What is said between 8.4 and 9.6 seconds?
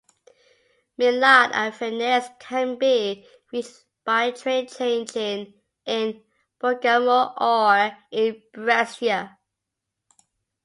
Brescia.